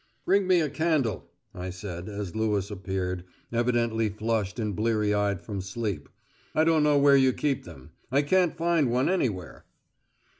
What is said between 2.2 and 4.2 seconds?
Lewis appeared, evidently